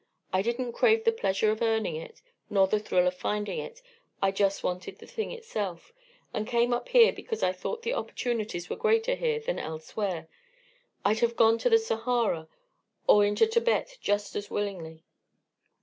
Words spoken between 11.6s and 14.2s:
the Sahara or into Thibet